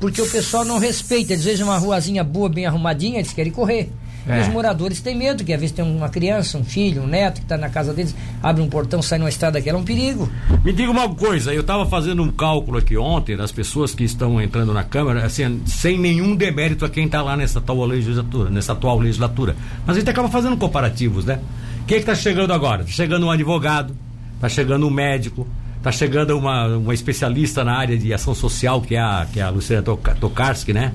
[0.00, 1.32] Porque o pessoal não respeita.
[1.32, 3.90] Eles veem uma ruazinha boa, bem arrumadinha, eles querem correr.
[4.26, 4.38] É.
[4.38, 7.36] E os moradores têm medo, que às vezes tem uma criança, um filho, um neto
[7.36, 10.30] que está na casa deles, abre um portão, sai numa estrada que é um perigo.
[10.64, 14.40] Me diga uma coisa, eu estava fazendo um cálculo aqui ontem das pessoas que estão
[14.40, 18.72] entrando na Câmara, assim, sem nenhum demérito a quem está lá nessa atual legislatura, nessa
[18.72, 19.56] atual legislatura.
[19.86, 21.40] Mas a gente acaba fazendo comparativos, né?
[21.86, 22.80] Quem é que está chegando agora?
[22.80, 23.94] Está chegando um advogado,
[24.36, 25.46] está chegando um médico,
[25.84, 29.42] Está chegando uma, uma especialista na área de ação social, que é a, que é
[29.42, 30.94] a Luciana Tokarski, né?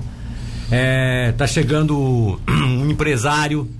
[0.68, 3.70] É, chegando um empresário,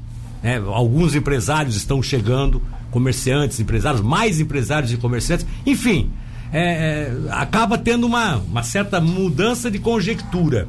[0.40, 0.62] né?
[0.64, 6.12] alguns empresários estão chegando, comerciantes, empresários, mais empresários e comerciantes, enfim,
[6.53, 10.68] é, é, acaba tendo uma, uma certa mudança de conjectura.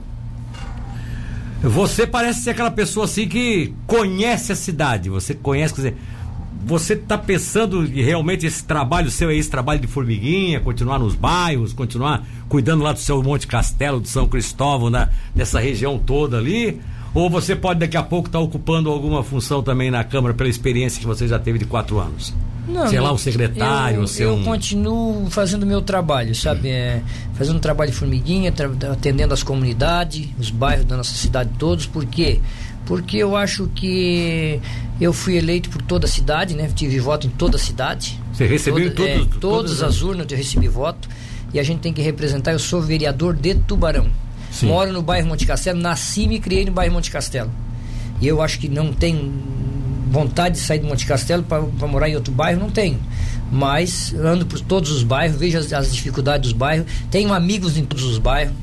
[1.62, 5.97] Você parece ser aquela pessoa assim que conhece a cidade, você conhece, quer dizer,
[6.63, 11.15] você está pensando que realmente esse trabalho seu é esse trabalho de formiguinha, continuar nos
[11.15, 16.38] bairros, continuar cuidando lá do seu Monte Castelo, de São Cristóvão, na, dessa região toda
[16.38, 16.80] ali?
[17.13, 20.50] Ou você pode daqui a pouco estar tá ocupando alguma função também na Câmara pela
[20.50, 22.34] experiência que você já teve de quatro anos?
[22.67, 24.43] Não, sei lá, um secretário, eu, eu um...
[24.43, 26.69] continuo fazendo o meu trabalho, sabe?
[26.69, 27.02] É,
[27.34, 28.54] fazendo um trabalho de formiguinha,
[28.91, 32.39] atendendo as comunidades, os bairros da nossa cidade todos, porque
[32.85, 34.59] porque eu acho que
[34.99, 36.69] eu fui eleito por toda a cidade, né?
[36.73, 38.19] Tive voto em toda a cidade.
[38.33, 41.09] Você recebeu toda, em todos, é, todas as urnas eu recebi voto
[41.53, 42.51] e a gente tem que representar.
[42.51, 44.07] Eu sou vereador de Tubarão.
[44.51, 44.67] Sim.
[44.67, 47.49] Moro no bairro Monte Castelo, nasci e me criei no bairro Monte Castelo.
[48.19, 49.31] E eu acho que não tenho
[50.11, 52.99] vontade de sair do Monte Castelo para morar em outro bairro, não tenho.
[53.51, 57.85] Mas ando por todos os bairros, vejo as, as dificuldades dos bairros, tenho amigos em
[57.85, 58.53] todos os bairros.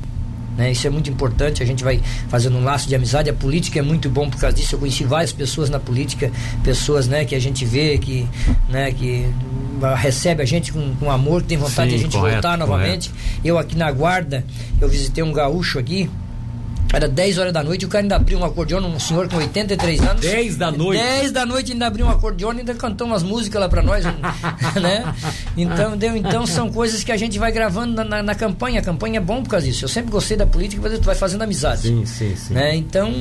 [0.59, 0.71] Né?
[0.71, 3.29] Isso é muito importante, a gente vai fazendo um laço de amizade.
[3.29, 4.75] A política é muito bom por causa disso.
[4.75, 6.29] Eu conheci várias pessoas na política,
[6.65, 8.27] pessoas né, que a gente vê que,
[8.67, 9.25] né, que
[9.95, 12.57] recebe a gente com, com amor, que tem vontade Sim, de a gente correto, voltar
[12.57, 13.09] novamente.
[13.09, 13.39] Correto.
[13.41, 14.45] Eu aqui na guarda,
[14.81, 16.09] eu visitei um gaúcho aqui,
[16.91, 20.01] Era 10 horas da noite, o cara ainda abriu um acordeão, um senhor com 83
[20.01, 20.21] anos.
[20.21, 20.99] 10 da noite?
[21.01, 24.03] 10 da noite ainda abriu um acordeão e ainda cantou umas músicas lá pra nós,
[24.81, 25.13] né?
[25.55, 28.79] Então, deu, então são coisas que a gente vai gravando na, na, na, campanha.
[28.79, 29.85] A campanha é bom por causa disso.
[29.85, 31.81] Eu sempre gostei da política, mas tu vai fazendo amizade.
[31.81, 32.53] Sim, sim, sim.
[32.55, 32.75] Né?
[32.75, 33.13] Então,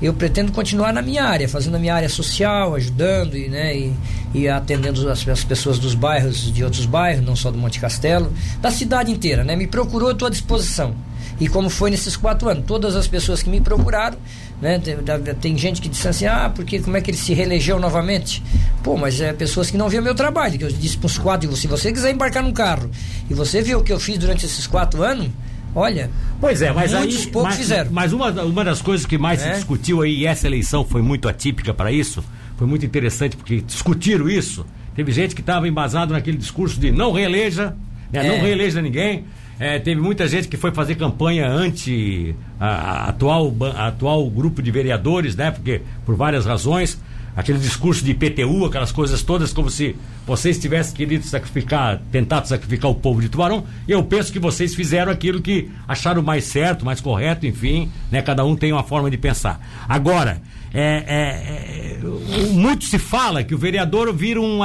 [0.00, 3.94] eu pretendo continuar na minha área, fazendo a minha área social, ajudando e, né, e,
[4.34, 8.32] e atendendo as, as pessoas dos bairros, de outros bairros, não só do Monte Castelo,
[8.60, 9.54] da cidade inteira, né?
[9.54, 11.11] Me procurou, estou à disposição.
[11.42, 14.16] E como foi nesses quatro anos, todas as pessoas que me procuraram,
[14.60, 14.96] né, tem,
[15.40, 18.40] tem, gente que disse assim, ah, porque como é que ele se reelegeu novamente?
[18.80, 21.56] Pô, mas é pessoas que não viam meu trabalho, que eu disse para os quatro,
[21.56, 22.88] se você quiser embarcar num carro
[23.28, 25.30] e você viu o que eu fiz durante esses quatro anos,
[25.74, 27.90] Olha, pois é, mas muitos aí, poucos mas, fizeram.
[27.90, 29.48] Mas uma, uma das coisas que mais é.
[29.48, 32.22] se discutiu aí, e essa eleição foi muito atípica para isso,
[32.58, 34.66] foi muito interessante porque discutiram isso.
[34.94, 37.74] Teve gente que estava embasado naquele discurso de não reeleja,
[38.12, 38.28] né, é.
[38.28, 39.24] não reeleja ninguém.
[39.58, 44.62] É, teve muita gente que foi fazer campanha anti a, a atual, a atual grupo
[44.62, 45.50] de vereadores, né?
[45.50, 47.00] Porque por várias razões,
[47.36, 52.90] aquele discurso de IPTU, aquelas coisas todas, como se vocês tivessem querido sacrificar, tentado sacrificar
[52.90, 53.64] o povo de Tubarão.
[53.86, 58.22] Eu penso que vocês fizeram aquilo que acharam mais certo, mais correto, enfim, né?
[58.22, 59.60] Cada um tem uma forma de pensar.
[59.88, 60.40] Agora,
[60.74, 64.60] é, é, é muito se fala que o vereador vira um,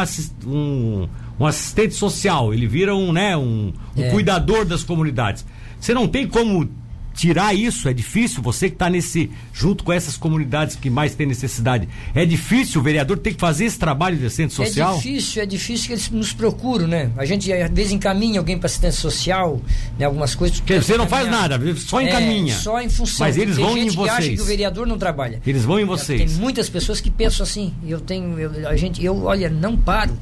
[0.45, 1.07] um
[1.39, 4.09] um assistente social, ele vira um, né, um, um é.
[4.09, 5.45] cuidador das comunidades.
[5.79, 6.69] Você não tem como
[7.17, 11.25] tirar isso, é difícil, você que está nesse, junto com essas comunidades que mais têm
[11.25, 14.93] necessidade, é difícil o vereador ter que fazer esse trabalho de assistente é social?
[14.93, 17.11] É difícil, é difícil que eles nos procuram, né?
[17.17, 19.59] A gente às vezes encaminha alguém para assistência social,
[19.97, 20.05] né?
[20.05, 20.59] Algumas coisas.
[20.59, 22.53] Que você não faz nada, só encaminha.
[22.53, 23.25] É, só em função.
[23.25, 23.95] Mas eles vão em vocês.
[23.95, 25.41] Que acha que o vereador não trabalha.
[25.45, 26.19] Eles vão em vocês.
[26.19, 27.73] Tem muitas pessoas que pensam assim.
[27.87, 30.15] Eu tenho, eu, a gente, eu olha, não paro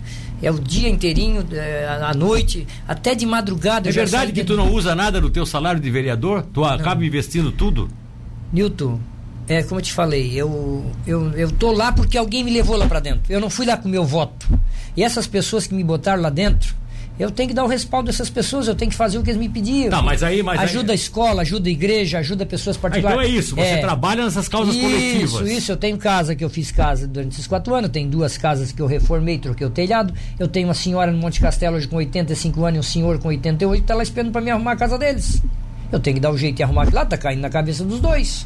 [0.45, 3.89] é o dia inteirinho, é, à noite, até de madrugada.
[3.89, 4.47] É verdade que de...
[4.47, 6.43] tu não usa nada do teu salário de vereador?
[6.53, 6.69] Tu não.
[6.69, 7.89] acaba investindo tudo?
[8.53, 8.99] Newton,
[9.47, 12.85] é como eu te falei, eu, eu, eu tô lá porque alguém me levou lá
[12.85, 13.23] para dentro.
[13.27, 14.47] Eu não fui lá com meu voto.
[14.95, 16.75] E essas pessoas que me botaram lá dentro,
[17.17, 19.39] eu tenho que dar o respaldo dessas pessoas, eu tenho que fazer o que eles
[19.39, 19.89] me pediram.
[19.89, 20.93] Tá, mas aí, mas ajuda aí...
[20.93, 23.19] a escola, ajuda a igreja, ajuda pessoas particulares.
[23.19, 25.31] Ah, então é isso, você é, trabalha nessas causas isso, coletivas.
[25.31, 28.37] Isso, isso, eu tenho casa que eu fiz casa durante esses quatro anos, tenho duas
[28.37, 31.87] casas que eu reformei, troquei o telhado, eu tenho uma senhora no Monte Castelo hoje
[31.87, 34.73] com 85 anos e um senhor com 88 que tá lá esperando para me arrumar
[34.73, 35.41] a casa deles.
[35.91, 37.85] Eu tenho que dar o um jeito de arrumar aquilo lá, tá caindo na cabeça
[37.85, 38.45] dos dois,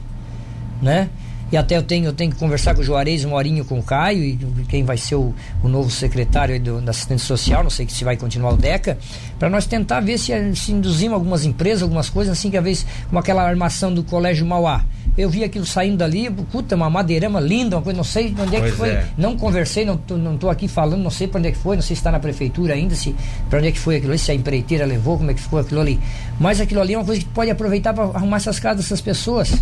[0.82, 1.10] né?
[1.52, 3.84] E até eu tenho, eu tenho que conversar com o Juarez uma horinha com o
[3.84, 5.34] Caio, e quem vai ser o,
[5.64, 8.98] o novo secretário do, da assistência social, não sei se vai continuar o DECA,
[9.40, 12.86] para nós tentar ver se, se induzimos algumas empresas, algumas coisas, assim, que às vezes,
[13.08, 14.84] como aquela armação do Colégio Mauá.
[15.18, 18.60] Eu vi aquilo saindo dali, puta, uma madeirama linda, uma coisa, não sei onde é
[18.60, 18.90] pois que foi.
[18.90, 19.06] É.
[19.18, 21.76] Não conversei, não tô, não tô aqui falando, não sei para onde é que foi,
[21.76, 23.14] não sei se está na prefeitura ainda, se
[23.50, 25.60] para onde é que foi aquilo ali, se a empreiteira levou, como é que ficou
[25.60, 26.00] aquilo ali.
[26.40, 29.62] Mas aquilo ali é uma coisa que pode aproveitar para arrumar essas casas dessas pessoas.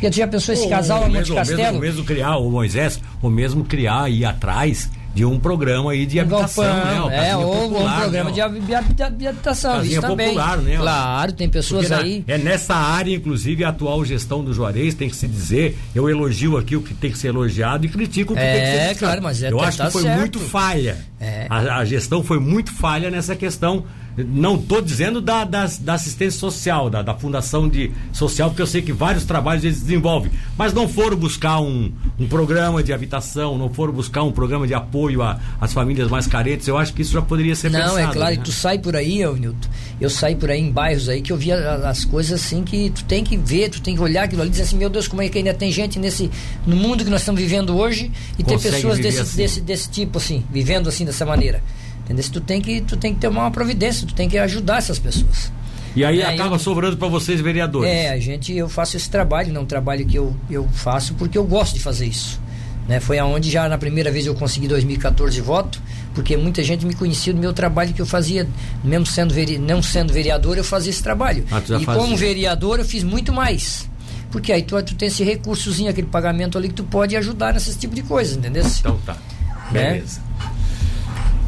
[0.00, 1.78] Tu já pensou esse casal no Monte Castelo?
[1.78, 6.06] O mesmo criar, o Moisés, o mesmo criar e ir atrás de um programa aí
[6.06, 7.28] de um habitação, galpão, né?
[7.28, 8.34] é, ou popular, um programa né?
[8.34, 10.28] de, habitação, Casinha isso também.
[10.28, 10.76] popular, né?
[10.76, 12.24] Claro, tem pessoas Porque aí.
[12.26, 16.08] Na, é nessa área, inclusive, a atual gestão do Juarez tem que se dizer, eu
[16.08, 18.70] elogio aqui o que tem que ser elogiado e critico o que é, tem que
[18.70, 20.18] ser É, claro, mas é Eu acho tá que foi certo.
[20.18, 20.96] muito falha.
[21.20, 21.46] É.
[21.48, 23.84] A, a gestão foi muito falha nessa questão
[24.16, 28.66] não estou dizendo da, da, da, assistência social, da, da fundação de social, porque eu
[28.66, 33.56] sei que vários trabalhos eles desenvolvem, mas não foram buscar um, um programa de habitação,
[33.56, 35.20] não foram buscar um programa de apoio
[35.60, 36.68] às famílias mais carentes.
[36.68, 37.94] Eu acho que isso já poderia ser não, pensado.
[37.94, 38.40] Não, é claro, né?
[38.40, 39.68] e tu sai por aí, eu, Nilton,
[40.00, 43.04] eu saí por aí em bairros aí que eu via as coisas assim que tu
[43.04, 45.22] tem que ver, tu tem que olhar aquilo ali e dizer assim, meu Deus, como
[45.22, 46.30] é que ainda tem gente nesse
[46.66, 49.36] no mundo que nós estamos vivendo hoje e Consegue ter pessoas desse, assim.
[49.36, 51.62] desse, desse tipo assim, vivendo assim dessa maneira.
[52.04, 52.24] Entendeu?
[52.32, 55.52] Tu tem que tu tem que tomar uma providência, tu tem que ajudar essas pessoas.
[55.94, 57.90] E aí é, acaba eu, sobrando para vocês vereadores.
[57.90, 61.14] É, a gente eu faço esse trabalho, não é um trabalho que eu, eu faço
[61.14, 62.40] porque eu gosto de fazer isso.
[62.88, 62.98] Né?
[62.98, 65.80] Foi aonde já na primeira vez eu consegui 2014 voto,
[66.14, 68.48] porque muita gente me conhecia do meu trabalho que eu fazia,
[68.82, 71.44] mesmo sendo veri, não sendo vereador, eu fazia esse trabalho.
[71.50, 72.02] Ah, e fazia.
[72.02, 73.88] como vereador eu fiz muito mais.
[74.30, 77.78] Porque aí tu, tu tem esse recursozinho, aquele pagamento ali que tu pode ajudar nesse
[77.78, 78.64] tipo de coisa, entendeu?
[78.80, 79.16] Então tá.
[79.70, 79.92] Né?
[79.92, 80.20] Beleza.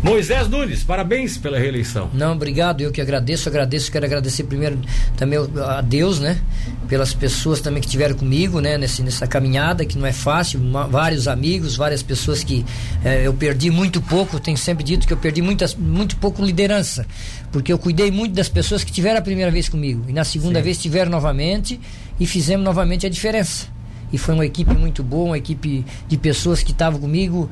[0.05, 2.11] Moisés Nunes, parabéns pela reeleição.
[2.13, 4.79] Não, obrigado, eu que agradeço, agradeço, quero agradecer primeiro
[5.17, 6.39] também a Deus, né?
[6.87, 8.77] Pelas pessoas também que estiveram comigo, né?
[8.77, 12.67] Nesse, nessa caminhada, que não é fácil, uma, vários amigos, várias pessoas que
[13.03, 17.07] eh, eu perdi muito pouco, tenho sempre dito que eu perdi muitas, muito pouco liderança,
[17.51, 20.59] porque eu cuidei muito das pessoas que tiveram a primeira vez comigo, e na segunda
[20.59, 20.65] Sim.
[20.65, 21.81] vez tiveram novamente,
[22.21, 23.73] e fizemos novamente a diferença.
[24.13, 27.51] E foi uma equipe muito boa, uma equipe de pessoas que estavam comigo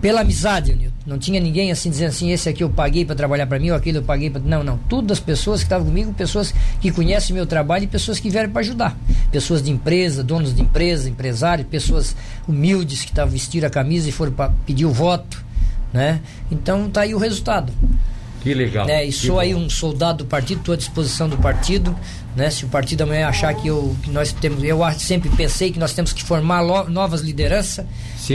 [0.00, 0.94] pela amizade, Nilton.
[1.06, 3.76] Não tinha ninguém assim dizendo assim, esse aqui eu paguei para trabalhar para mim, ou
[3.76, 4.40] aquele eu paguei para.
[4.40, 4.76] Não, não.
[4.88, 8.50] Todas as pessoas que estavam comigo, pessoas que conhecem meu trabalho e pessoas que vieram
[8.50, 8.96] para ajudar.
[9.30, 14.12] Pessoas de empresa, donos de empresa, empresários, pessoas humildes que estavam vestindo a camisa e
[14.12, 15.44] foram para pedir o voto.
[15.92, 16.20] Né?
[16.50, 17.72] Então tá aí o resultado.
[18.42, 18.88] Que legal.
[18.88, 21.96] É, e sou aí um soldado do partido, estou à disposição do partido.
[22.36, 22.50] Né?
[22.50, 24.62] Se o partido amanhã achar que, eu, que nós temos.
[24.62, 27.86] Eu sempre pensei que nós temos que formar lo, novas lideranças.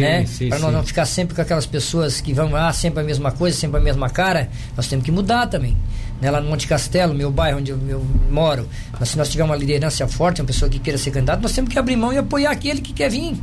[0.01, 0.25] né?
[0.49, 3.55] Para nós não ficar sempre com aquelas pessoas que vão, ah, sempre a mesma coisa,
[3.55, 4.49] sempre a mesma cara.
[4.75, 5.77] Nós temos que mudar também.
[6.19, 6.31] Né?
[6.31, 8.67] Lá no Monte Castelo, meu bairro onde eu, eu moro,
[8.99, 11.71] mas se nós tivermos uma liderança forte, uma pessoa que queira ser candidato, nós temos
[11.71, 13.37] que abrir mão e apoiar aquele que quer vir.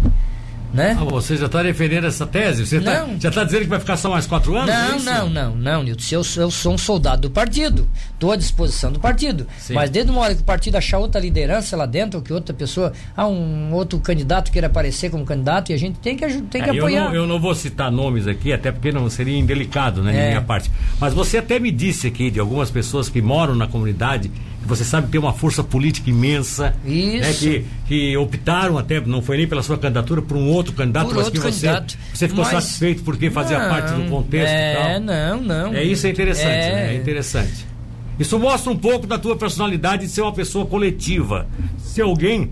[0.73, 0.97] Né?
[1.01, 2.67] Ah, você já está defendendo essa tese?
[2.67, 4.69] Você tá, já está dizendo que vai ficar só mais quatro anos?
[4.69, 6.05] Não, é não, não, não, Nilton.
[6.11, 7.89] Eu, eu sou um soldado do partido.
[8.13, 9.47] Estou à disposição do partido.
[9.59, 9.75] Sim.
[9.75, 12.55] Mas desde uma hora que o partido achar outra liderança lá dentro, ou que outra
[12.55, 16.63] pessoa, ah, um outro candidato queira aparecer como candidato, e a gente tem que, tem
[16.63, 17.05] que é, apoiar.
[17.05, 20.29] Eu não, eu não, vou citar nomes aqui, até porque não seria indelicado, né, é.
[20.29, 20.71] minha parte.
[21.01, 24.31] Mas você até me disse aqui de algumas pessoas que moram na comunidade
[24.69, 26.77] você sabe que tem uma força política imensa.
[26.85, 27.21] Né, Isso.
[27.21, 31.09] Né, que, que optaram até, não foi nem pela sua candidatura, por um outro candidato,
[31.09, 31.99] por mas que você, candidato.
[32.13, 32.53] você ficou mas...
[32.53, 35.75] satisfeito porque fazia não, parte do contexto é, não, não.
[35.75, 36.73] É isso é interessante, é...
[36.73, 36.95] Né?
[36.95, 37.67] é interessante.
[38.19, 41.47] Isso mostra um pouco da tua personalidade de ser uma pessoa coletiva.
[41.79, 42.51] Ser alguém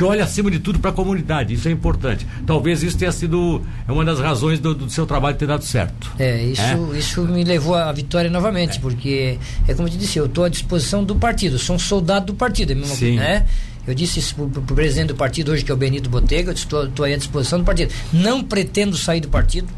[0.00, 1.52] que olha acima de tudo para a comunidade.
[1.52, 2.26] Isso é importante.
[2.46, 6.10] Talvez isso tenha sido é uma das razões do, do seu trabalho ter dado certo.
[6.18, 6.98] É, isso, é?
[6.98, 8.80] isso me levou à vitória novamente, é.
[8.80, 12.26] porque é como eu te disse, eu estou à disposição do partido, sou um soldado
[12.26, 13.16] do partido, é mesmo, Sim.
[13.16, 13.46] né?
[13.86, 16.54] Eu disse isso para o presidente do partido hoje, que é o Benito Botega, eu
[16.54, 17.92] estou aí à disposição do partido.
[18.12, 19.68] Não pretendo sair do partido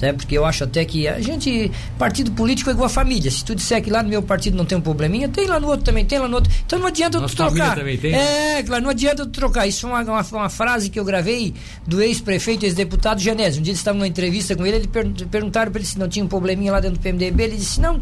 [0.00, 0.12] né?
[0.12, 3.30] Porque eu acho até que a gente, partido político é igual a família.
[3.30, 5.68] Se tu disser que lá no meu partido não tem um probleminha, tem lá no
[5.68, 6.52] outro também, tem lá no outro.
[6.66, 7.76] Então não adianta tu trocar.
[7.76, 8.14] Também tem.
[8.14, 9.66] É, claro, não adianta tu trocar.
[9.66, 11.54] Isso é uma, uma, uma frase que eu gravei
[11.86, 13.60] do ex-prefeito, ex-deputado Genésio.
[13.60, 16.08] Um dia eles estavam numa entrevista com ele, ele per perguntaram para ele se não
[16.08, 17.44] tinha um probleminha lá dentro do PMDB.
[17.44, 18.00] Ele disse: não.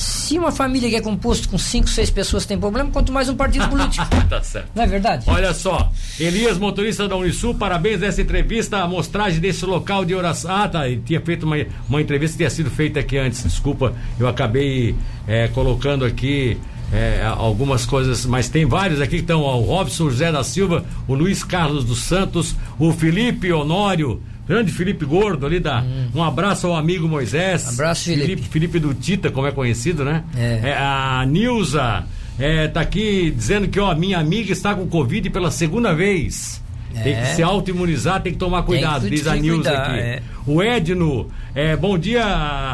[0.00, 3.36] Se uma família que é composto com cinco, seis pessoas tem problema, quanto mais um
[3.36, 4.06] partido político.
[4.30, 4.70] tá certo.
[4.74, 5.24] Não é verdade?
[5.28, 10.50] Olha só, Elias, motorista da Unisul, parabéns dessa entrevista, a mostragem desse local de oração.
[10.50, 14.26] Ah, tá, tinha feito uma, uma entrevista que tinha sido feita aqui antes, desculpa, eu
[14.26, 14.94] acabei
[15.28, 16.58] é, colocando aqui
[16.90, 20.82] é, algumas coisas, mas tem vários aqui que estão, ó, o Robson José da Silva,
[21.06, 25.80] o Luiz Carlos dos Santos, o Felipe Honório, Grande Felipe Gordo ali da.
[25.80, 26.08] Hum.
[26.12, 27.68] Um abraço ao amigo Moisés.
[27.68, 28.26] Abraço, Felipe.
[28.26, 30.24] Felipe, Felipe do Tita, como é conhecido, né?
[30.36, 30.70] É.
[30.70, 32.04] é a Nilza
[32.36, 36.60] é, tá aqui dizendo que, ó, minha amiga está com Covid pela segunda vez.
[36.92, 37.00] É.
[37.00, 40.00] Tem que se auto-imunizar, tem que tomar cuidado, que diz a Nilza aqui.
[40.00, 40.22] É.
[40.44, 42.24] O Edno, é, bom dia.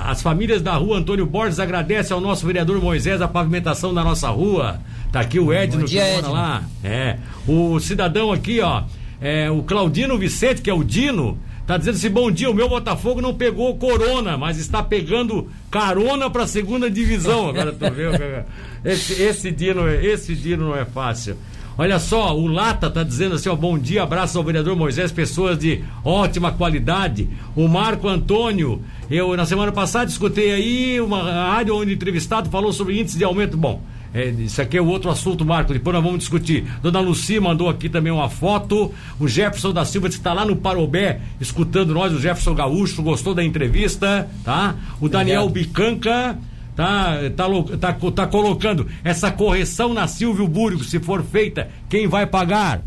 [0.06, 4.30] As famílias da rua Antônio Borges agradecem ao nosso vereador Moisés a pavimentação da nossa
[4.30, 4.80] rua.
[5.12, 6.62] Tá aqui o Edno dia, que mora lá.
[6.82, 7.18] É.
[7.46, 8.84] O cidadão aqui, ó.
[9.20, 12.68] É, o Claudino Vicente, que é o Dino, Tá dizendo assim, bom dia, o meu
[12.68, 17.48] Botafogo não pegou corona, mas está pegando carona para a segunda divisão.
[17.48, 18.44] Agora tu vê,
[18.88, 21.37] esse, esse, dia não é, esse dia não é fácil.
[21.76, 25.59] Olha só, o Lata tá dizendo assim, ó, bom dia, abraço ao vereador Moisés, pessoas
[25.59, 27.29] de ótima qualidade.
[27.57, 32.72] O Marco Antônio, eu na semana passada escutei aí uma rádio onde o entrevistado falou
[32.72, 33.57] sobre índice de aumento.
[33.57, 33.83] Bom,
[34.16, 35.74] é, isso aqui é outro assunto, Marco.
[35.74, 36.64] Depois nós vamos discutir.
[36.81, 38.90] Dona Lucia mandou aqui também uma foto.
[39.20, 42.14] O Jefferson da Silva está lá no Parobé, escutando nós.
[42.14, 44.74] O Jefferson Gaúcho gostou da entrevista, tá?
[45.02, 45.68] O Daniel Obrigado.
[45.68, 46.38] Bicanca
[46.74, 52.26] tá, tá, tá, tá colocando essa correção na Silvio Búrigo, se for feita, quem vai
[52.26, 52.81] pagar?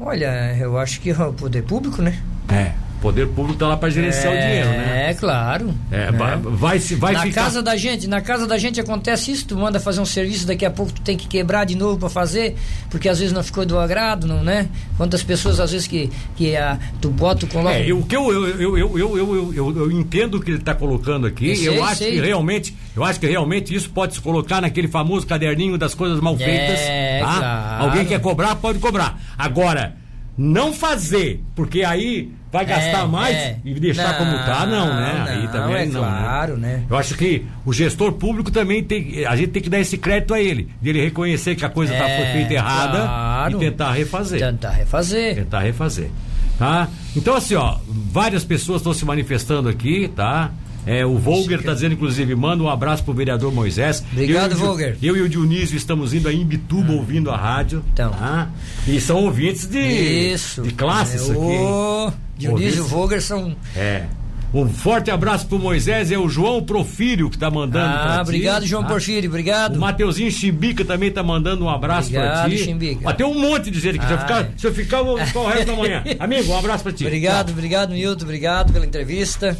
[0.00, 2.20] Olha, eu acho que é o poder público, né?
[2.48, 5.10] É poder público está lá para gerenciar é, o dinheiro, né?
[5.10, 5.74] É, claro.
[5.90, 6.12] É, né?
[6.12, 7.42] vai, vai, vai na ficar...
[7.42, 10.64] casa da gente, na casa da gente acontece isso, tu manda fazer um serviço, daqui
[10.64, 12.54] a pouco tu tem que quebrar de novo para fazer,
[12.88, 14.68] porque às vezes não ficou do agrado, não, né?
[14.96, 17.76] Quantas pessoas às vezes que, que a, tu bota, tu coloca...
[17.76, 20.58] É, o que eu, eu, eu, eu, eu, eu, eu, eu entendo o que ele
[20.58, 22.12] está colocando aqui, eu, sei, eu acho sei.
[22.12, 26.20] que realmente, eu acho que realmente isso pode se colocar naquele famoso caderninho das coisas
[26.20, 27.38] mal feitas, é, tá?
[27.38, 27.84] Claro.
[27.84, 29.20] Alguém quer cobrar, pode cobrar.
[29.36, 29.96] Agora,
[30.38, 33.56] não fazer, porque aí vai gastar é, mais é.
[33.64, 35.14] e deixar não, como tá, não, né?
[35.16, 36.00] Não, aí também é não.
[36.00, 36.76] Claro, né?
[36.76, 36.82] né?
[36.90, 39.24] Eu acho que o gestor público também tem.
[39.24, 41.94] A gente tem que dar esse crédito a ele, de ele reconhecer que a coisa
[41.94, 43.56] tá, foi feita errada claro.
[43.56, 44.38] e tentar refazer.
[44.38, 45.34] Tentar refazer.
[45.36, 46.10] Tentar refazer.
[46.58, 46.88] Tá?
[47.16, 50.52] Então, assim, ó, várias pessoas estão se manifestando aqui, tá?
[50.84, 54.04] É, o Volger está dizendo, inclusive, manda um abraço pro vereador Moisés.
[54.12, 54.98] Obrigado, eu, Volger.
[55.02, 56.98] Eu e o Dionísio estamos indo aí em Bituba hum.
[56.98, 57.84] ouvindo a rádio.
[57.92, 58.10] Então.
[58.10, 58.50] Tá?
[58.86, 60.62] E são ouvintes de, Isso.
[60.62, 61.40] de classes é, aqui.
[61.40, 62.12] O
[62.42, 63.56] Dionísio o Volger são.
[63.76, 64.06] É.
[64.54, 68.20] Um forte abraço pro Moisés, é o João Profírio que tá mandando ah, pra ti.
[68.20, 68.90] obrigado, João tá?
[68.90, 69.76] Porfírio, obrigado.
[69.76, 72.58] O Mateuzinho Chimbica também tá mandando um abraço obrigado, pra ti.
[72.58, 73.14] Chimbica.
[73.14, 75.46] Tem um monte de gente aqui, se eu ficar, se eu ficar, vou ficar o
[75.46, 76.04] resto da manhã.
[76.20, 77.06] Amigo, um abraço pra ti.
[77.06, 77.54] Obrigado, Tchau.
[77.54, 79.56] obrigado, Milton, obrigado pela entrevista.